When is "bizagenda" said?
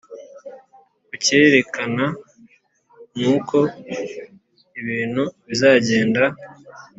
5.47-6.23